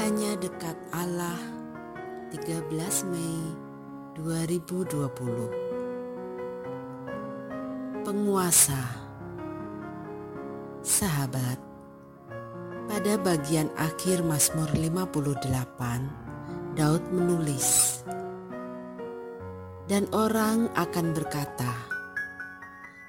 Hanya 0.00 0.32
dekat 0.32 0.80
Allah 0.96 1.36
13 2.32 2.72
Mei 3.12 3.52
2020 4.16 4.96
Penguasa 8.00 8.80
Sahabat 10.80 11.60
Pada 12.88 13.20
bagian 13.20 13.68
akhir 13.76 14.24
Mazmur 14.24 14.72
58 14.72 15.52
Daud 16.80 17.04
menulis 17.12 18.00
Dan 19.84 20.08
orang 20.16 20.72
akan 20.80 21.12
berkata 21.12 21.76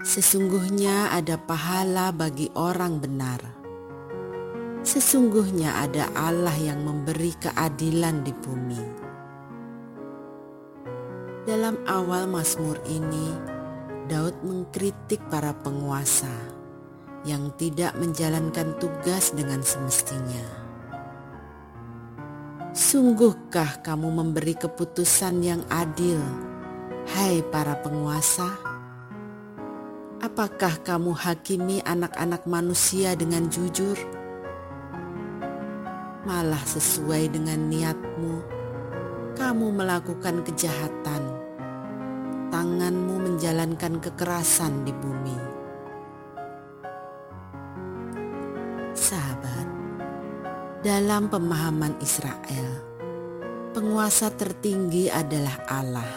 Sesungguhnya 0.03 1.15
ada 1.15 1.39
pahala 1.39 2.11
bagi 2.11 2.51
orang 2.51 2.99
benar 2.99 3.61
Sesungguhnya 4.82 5.78
ada 5.78 6.10
Allah 6.18 6.57
yang 6.57 6.82
memberi 6.82 7.37
keadilan 7.37 8.25
di 8.25 8.33
bumi. 8.33 8.83
Dalam 11.46 11.78
awal 11.86 12.25
Mazmur 12.25 12.82
ini, 12.89 13.29
Daud 14.10 14.41
mengkritik 14.41 15.21
para 15.29 15.54
penguasa 15.54 16.33
yang 17.21 17.54
tidak 17.61 17.93
menjalankan 18.02 18.74
tugas 18.82 19.29
dengan 19.38 19.61
semestinya. 19.61 20.46
Sungguhkah 22.74 23.86
kamu 23.86 24.10
memberi 24.10 24.57
keputusan 24.57 25.46
yang 25.46 25.61
adil, 25.69 26.18
hai 27.13 27.46
para 27.54 27.77
penguasa? 27.77 28.57
Apakah 30.25 30.82
kamu 30.82 31.13
hakimi 31.13 31.86
anak-anak 31.86 32.50
manusia 32.50 33.13
dengan 33.13 33.45
jujur? 33.50 34.20
Malah 36.22 36.61
sesuai 36.61 37.34
dengan 37.34 37.58
niatmu, 37.66 38.36
kamu 39.33 39.67
melakukan 39.73 40.45
kejahatan. 40.45 41.23
Tanganmu 42.52 43.16
menjalankan 43.16 43.97
kekerasan 44.03 44.83
di 44.83 44.91
bumi. 44.91 45.39
Sahabat, 48.91 49.67
dalam 50.83 51.31
pemahaman 51.31 51.95
Israel, 52.03 52.69
penguasa 53.72 54.30
tertinggi 54.35 55.08
adalah 55.08 55.58
Allah. 55.72 56.13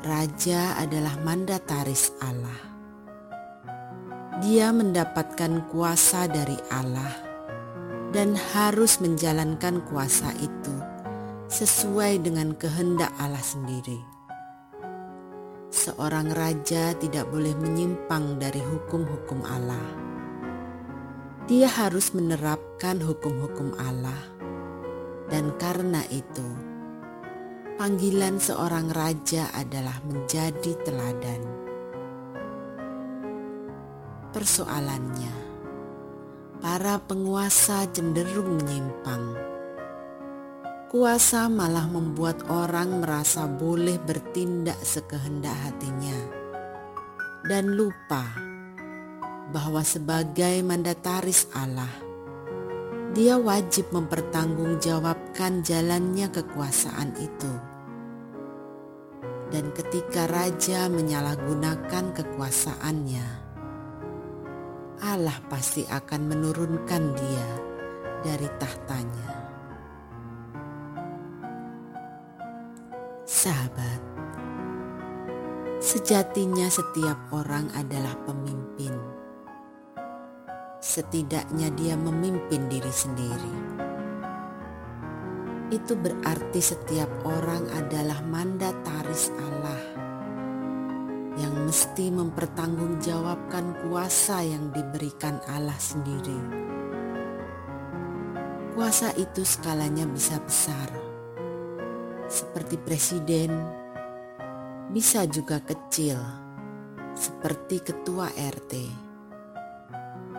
Raja 0.00 0.80
adalah 0.80 1.20
mandataris 1.22 2.16
Allah. 2.24 2.60
Dia 4.40 4.72
mendapatkan 4.74 5.70
kuasa 5.70 6.26
dari 6.26 6.56
Allah 6.72 7.33
dan 8.14 8.38
harus 8.54 9.02
menjalankan 9.02 9.82
kuasa 9.90 10.30
itu 10.38 10.74
sesuai 11.50 12.22
dengan 12.22 12.54
kehendak 12.54 13.10
Allah 13.18 13.42
sendiri. 13.42 13.98
Seorang 15.74 16.30
raja 16.30 16.94
tidak 16.94 17.26
boleh 17.34 17.50
menyimpang 17.58 18.38
dari 18.38 18.62
hukum-hukum 18.62 19.42
Allah. 19.42 19.82
Dia 21.50 21.66
harus 21.66 22.14
menerapkan 22.14 23.02
hukum-hukum 23.02 23.74
Allah, 23.76 24.22
dan 25.26 25.50
karena 25.58 26.06
itu, 26.08 26.46
panggilan 27.76 28.38
seorang 28.38 28.94
raja 28.94 29.50
adalah 29.52 29.98
menjadi 30.08 30.72
teladan. 30.86 31.42
Persoalannya, 34.32 35.43
para 36.64 36.96
penguasa 36.96 37.84
cenderung 37.92 38.56
menyimpang. 38.56 39.36
Kuasa 40.88 41.52
malah 41.52 41.84
membuat 41.84 42.48
orang 42.48 43.04
merasa 43.04 43.44
boleh 43.44 44.00
bertindak 44.00 44.80
sekehendak 44.80 45.52
hatinya 45.60 46.16
dan 47.44 47.68
lupa 47.68 48.24
bahwa 49.52 49.84
sebagai 49.84 50.64
mandataris 50.64 51.52
Allah, 51.52 51.92
dia 53.12 53.36
wajib 53.36 53.92
mempertanggungjawabkan 53.92 55.60
jalannya 55.60 56.32
kekuasaan 56.32 57.12
itu. 57.20 57.52
Dan 59.52 59.68
ketika 59.76 60.24
raja 60.24 60.88
menyalahgunakan 60.88 62.16
kekuasaannya, 62.16 63.43
Allah 65.02 65.34
pasti 65.50 65.82
akan 65.82 66.22
menurunkan 66.30 67.02
dia 67.18 67.48
dari 68.22 68.46
tahtanya. 68.60 69.30
Sahabat, 73.26 74.00
sejatinya 75.82 76.70
setiap 76.70 77.18
orang 77.34 77.72
adalah 77.74 78.14
pemimpin. 78.22 78.94
Setidaknya 80.78 81.72
dia 81.74 81.96
memimpin 81.96 82.68
diri 82.70 82.92
sendiri. 82.92 83.54
Itu 85.72 85.96
berarti 85.98 86.60
setiap 86.60 87.08
orang 87.24 87.66
adalah 87.72 88.20
mandataris 88.22 89.32
Allah 89.40 90.03
mesti 91.74 92.06
mempertanggungjawabkan 92.06 93.82
kuasa 93.82 94.46
yang 94.46 94.70
diberikan 94.70 95.42
Allah 95.50 95.74
sendiri. 95.74 96.38
Kuasa 98.78 99.10
itu 99.18 99.42
skalanya 99.42 100.06
bisa 100.06 100.38
besar, 100.38 100.86
seperti 102.30 102.78
presiden, 102.78 103.50
bisa 104.94 105.26
juga 105.26 105.58
kecil, 105.66 106.14
seperti 107.18 107.82
ketua 107.82 108.30
RT. 108.30 108.72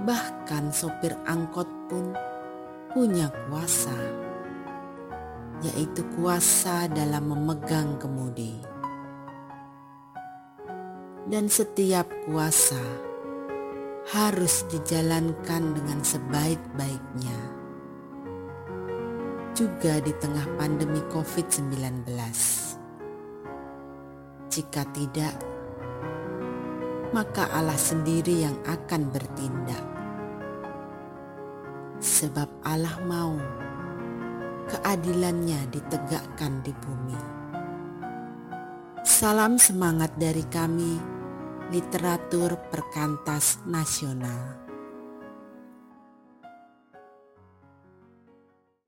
Bahkan 0.07 0.71
sopir 0.71 1.19
angkot 1.27 1.67
pun 1.91 2.15
punya 2.95 3.27
kuasa, 3.51 3.97
yaitu 5.67 5.99
kuasa 6.15 6.87
dalam 6.87 7.27
memegang 7.27 7.99
kemudi 7.99 8.74
dan 11.25 11.49
setiap 11.49 12.05
kuasa 12.29 12.77
harus 14.13 14.61
dijalankan 14.69 15.73
dengan 15.73 15.99
sebaik-baiknya. 16.05 17.39
Juga 19.57 19.97
di 20.03 20.13
tengah 20.21 20.45
pandemi 20.61 21.01
COVID-19. 21.09 22.05
Jika 24.53 24.83
tidak, 24.93 25.35
maka 27.09 27.49
Allah 27.49 27.79
sendiri 27.79 28.45
yang 28.45 28.57
akan 28.69 29.09
bertindak. 29.09 29.85
Sebab 31.97 32.61
Allah 32.61 33.01
mau 33.09 33.33
keadilannya 34.69 35.73
ditegakkan 35.73 36.61
di 36.61 36.75
bumi. 36.75 37.19
Salam 39.01 39.55
semangat 39.55 40.11
dari 40.19 40.43
kami 40.51 41.14
literatur 41.71 42.57
perkantas 42.69 43.59
nasional. 43.65 44.64